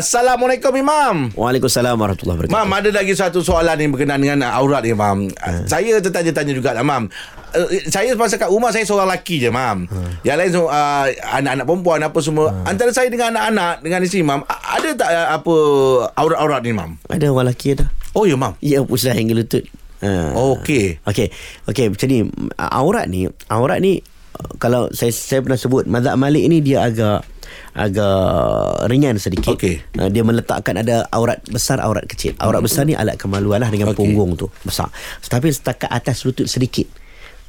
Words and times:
Assalamualaikum 0.00 0.72
Imam. 0.80 1.28
Waalaikumsalam 1.36 1.92
warahmatullahi 1.92 2.48
wabarakatuh. 2.48 2.56
Mam, 2.56 2.72
ada 2.72 2.88
lagi 2.88 3.12
satu 3.12 3.44
soalan 3.44 3.76
ni 3.76 3.84
berkenaan 3.92 4.24
dengan 4.24 4.48
aurat 4.48 4.80
ni, 4.80 4.96
Mam. 4.96 5.28
Ha. 5.36 5.68
Saya 5.68 6.00
tertanya-tanya 6.00 6.56
juga 6.56 6.72
lah, 6.72 6.80
Mam. 6.80 7.12
Uh, 7.52 7.68
saya 7.84 8.16
masa 8.16 8.40
kat 8.40 8.48
rumah 8.48 8.72
saya 8.72 8.88
seorang 8.88 9.12
lelaki 9.12 9.44
je, 9.44 9.52
Mam. 9.52 9.84
Ha. 9.92 10.24
Yang 10.24 10.36
lain 10.40 10.50
so, 10.56 10.72
uh, 10.72 11.04
anak-anak 11.36 11.68
perempuan 11.68 12.00
apa 12.00 12.18
semua. 12.24 12.48
Antara 12.64 12.96
saya 12.96 13.12
dengan 13.12 13.36
anak-anak 13.36 13.84
dengan 13.84 14.00
isteri, 14.00 14.24
Mam, 14.24 14.40
a- 14.48 14.80
ada 14.80 14.88
tak 14.96 15.10
uh, 15.12 15.28
apa 15.36 15.54
aurat-aurat 16.16 16.64
ni, 16.64 16.72
Mam? 16.72 16.96
Ada 17.12 17.28
orang 17.28 17.52
lelaki 17.52 17.76
ada. 17.76 17.92
Oh, 18.16 18.24
ya, 18.24 18.40
Mam. 18.40 18.56
Ya, 18.64 18.80
pusat 18.80 19.20
hingga 19.20 19.36
lutut. 19.36 19.68
Ha. 20.00 20.32
Okey. 20.32 21.04
Okey. 21.04 21.28
Okey, 21.68 21.92
macam 21.92 22.06
ni 22.08 22.18
aurat 22.56 23.04
ni, 23.04 23.28
aurat 23.52 23.84
ni 23.84 24.00
uh, 24.40 24.48
kalau 24.56 24.88
saya 24.96 25.12
saya 25.12 25.44
pernah 25.44 25.60
sebut 25.60 25.84
mazhab 25.84 26.16
Malik 26.16 26.48
ni 26.48 26.64
dia 26.64 26.88
agak 26.88 27.20
agak 27.72 28.86
ringan 28.86 29.16
sedikit. 29.16 29.54
Okey. 29.54 29.82
Uh, 29.96 30.08
dia 30.08 30.22
meletakkan 30.22 30.76
ada 30.76 31.06
aurat 31.10 31.38
besar, 31.46 31.78
aurat 31.80 32.04
kecil. 32.04 32.34
Aurat 32.38 32.60
besar 32.60 32.84
ni 32.84 32.94
alat 32.94 33.16
kemaluan 33.16 33.60
lah 33.60 33.70
dengan 33.70 33.90
Okey. 33.90 33.98
punggung 33.98 34.34
tu 34.34 34.46
besar. 34.62 34.88
Tapi 35.20 35.50
setakat 35.50 35.88
atas 35.88 36.22
lutut 36.22 36.46
sedikit. 36.46 36.86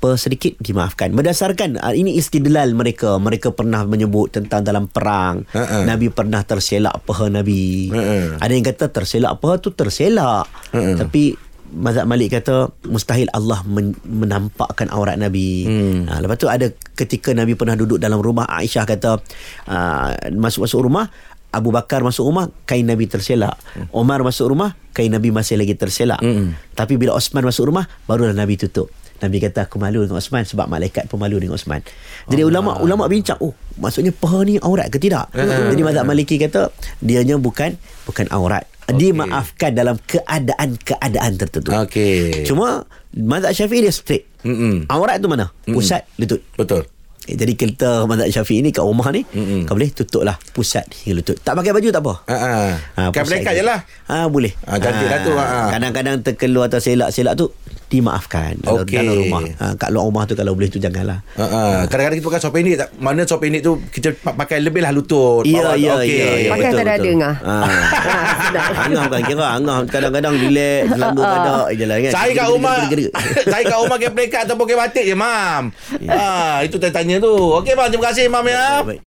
Sedikit 0.01 0.57
dimaafkan 0.57 1.13
berdasarkan 1.13 1.77
uh, 1.77 1.93
ini 1.93 2.17
istidlal 2.17 2.73
mereka 2.73 3.21
mereka 3.21 3.53
pernah 3.53 3.85
menyebut 3.85 4.33
tentang 4.33 4.65
dalam 4.65 4.89
perang 4.89 5.45
Ha-ha. 5.53 5.85
Nabi 5.85 6.09
pernah 6.09 6.41
terselak 6.41 7.05
paha 7.05 7.29
Nabi 7.29 7.93
Ha-ha. 7.93 8.41
ada 8.41 8.49
yang 8.49 8.65
kata 8.65 8.89
terselak 8.89 9.37
paha 9.37 9.61
tu 9.61 9.69
terselak 9.69 10.49
Ha-ha. 10.73 10.97
tapi 10.97 11.37
Mazhab 11.71 12.03
Malik 12.03 12.35
kata 12.35 12.67
mustahil 12.91 13.31
Allah 13.31 13.63
men- 13.63 13.95
menampakkan 14.03 14.91
aurat 14.91 15.15
Nabi. 15.15 15.63
Hmm. 15.63 16.03
Ha, 16.11 16.19
lepas 16.19 16.35
tu 16.35 16.51
ada 16.51 16.67
ketika 16.99 17.31
Nabi 17.31 17.55
pernah 17.55 17.79
duduk 17.79 17.95
dalam 17.95 18.19
rumah 18.19 18.43
Aisyah 18.43 18.83
kata 18.83 19.23
uh, 19.71 20.09
masuk-masuk 20.35 20.83
rumah 20.83 21.07
Abu 21.51 21.71
Bakar 21.71 21.99
masuk 22.03 22.27
rumah 22.27 22.47
kain 22.63 22.87
Nabi 22.87 23.07
terselak. 23.07 23.55
Omar 23.91 24.23
masuk 24.23 24.51
rumah 24.51 24.75
kain 24.95 25.11
Nabi 25.11 25.31
masih 25.35 25.59
lagi 25.59 25.75
terselak. 25.75 26.19
Hmm. 26.19 26.55
Tapi 26.75 26.95
bila 26.95 27.15
Osman 27.15 27.43
masuk 27.43 27.71
rumah 27.71 27.87
barulah 28.07 28.35
Nabi 28.35 28.55
tutup. 28.59 28.91
Nabi 29.21 29.37
kata 29.37 29.69
aku 29.69 29.77
malu 29.77 30.01
dengan 30.01 30.17
Osman 30.17 30.49
sebab 30.49 30.65
malaikat 30.65 31.05
pun 31.05 31.21
malu 31.21 31.37
dengan 31.37 31.53
Osman. 31.59 31.85
Jadi 32.25 32.41
ulama 32.41 32.81
ulama 32.81 33.05
bincang, 33.05 33.37
oh 33.37 33.53
maksudnya 33.77 34.09
paha 34.09 34.41
ni 34.41 34.57
aurat 34.57 34.89
ke 34.89 34.97
tidak? 34.97 35.29
Jadi 35.75 35.81
mazhab 35.85 36.09
Maliki 36.09 36.41
kata 36.41 36.73
dianya 37.03 37.37
bukan 37.37 37.77
bukan 38.09 38.25
aurat. 38.33 38.65
Dimaafkan 38.93 39.71
dalam 39.71 39.95
keadaan-keadaan 40.01 41.31
tertentu. 41.37 41.71
Okey. 41.73 42.43
Cuma 42.43 42.83
mazhab 43.11 43.53
Syafi'i 43.53 43.81
dia 43.81 43.89
strict. 43.89 44.25
Mm-mm. 44.41 44.85
Aurat 44.87 45.17
tu 45.17 45.27
mana? 45.27 45.53
Pusat 45.63 46.01
lutut. 46.15 46.41
Betul. 46.53 46.83
Eh, 47.23 47.37
jadi 47.37 47.53
kita 47.53 48.03
mazhab 48.03 48.27
Syafi'i 48.27 48.59
ni 48.59 48.69
kat 48.69 48.81
rumah 48.81 49.05
ni 49.09 49.21
Mm-mm. 49.27 49.63
kau 49.63 49.77
boleh 49.77 49.93
tutup 49.93 50.21
lah 50.21 50.35
pusat 50.51 50.81
hingga 50.99 51.21
lutut. 51.21 51.37
Tak 51.37 51.53
pakai 51.53 51.69
baju 51.71 51.87
tak 51.87 52.01
apa. 52.01 52.13
Ha 52.25 52.35
ah. 52.35 52.73
Ha, 52.97 53.01
Kan 53.07 53.21
pusat 53.21 53.29
mereka 53.29 53.41
hingga- 53.47 53.55
je 53.55 53.63
lah. 53.63 53.79
Ha 54.07 54.25
boleh. 54.25 54.51
Ah, 54.63 54.75
cantik 54.75 55.05
dah 55.05 55.19
tu, 55.21 55.31
ha, 55.31 55.45
ha. 55.45 55.59
Kadang-kadang 55.69 56.15
terkeluar 56.21 56.65
atau 56.65 56.79
selak-selak 56.79 57.33
tu 57.35 57.53
dimaafkan 57.91 58.55
dalam, 58.63 58.87
Okey. 58.87 58.95
dalam 58.97 59.15
rumah. 59.19 59.41
Ha, 59.59 59.65
kat 59.75 59.89
luar 59.91 60.03
rumah 60.07 60.23
tu 60.23 60.33
kalau 60.33 60.55
boleh 60.55 60.71
tu 60.71 60.79
janganlah. 60.79 61.19
Ha 61.35 61.43
ah. 61.43 61.81
Kadang-kadang 61.91 62.17
kita 62.17 62.27
pakai 62.31 62.41
sop 62.41 62.51
pendek 62.55 62.75
tak 62.79 62.89
mana 62.97 63.21
sop 63.27 63.43
pendek 63.43 63.61
tu 63.61 63.83
kita 63.91 64.15
pa- 64.15 64.33
pakai 64.33 64.63
lebih 64.63 64.79
lah 64.79 64.95
lutut. 64.95 65.43
Ya, 65.43 65.75
ya, 65.75 65.99
ya, 66.01 66.47
ya. 66.47 66.49
Pakai 66.49 66.71
betul, 66.71 66.79
tak 66.87 66.97
ada 66.97 67.11
ngah. 67.11 67.35
Ha. 67.43 67.55
Angah 68.83 69.03
bukan 69.07 69.23
kira 69.23 69.45
Angah 69.55 69.77
kadang-kadang 69.87 70.35
relax 70.35 70.91
Selambut 70.91 71.23
kadak 71.23 71.67
je 71.71 71.85
lah 71.87 71.97
kan 72.03 72.11
Saya 72.11 72.31
kat 72.35 72.47
rumah. 72.51 72.75
Saya 73.51 73.63
kat 73.63 73.77
rumah 73.79 73.97
ke 73.97 74.07
plekat 74.11 74.41
Ataupun 74.43 74.65
ke 74.67 74.75
batik 74.75 75.05
je 75.07 75.15
Mam 75.15 75.63
ha, 76.11 76.59
Itu 76.65 76.75
tanya 76.81 77.15
tu 77.23 77.31
Okey 77.31 77.73
Mam 77.73 77.87
Terima 77.87 78.11
kasih 78.11 78.27
Mam 78.27 78.45
ya 78.47 78.83
Baik. 78.83 78.99